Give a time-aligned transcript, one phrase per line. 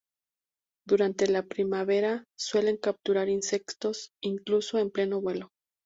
[0.83, 5.51] Durante la primavera suelen capturar insectos incluso en pleno vuelo.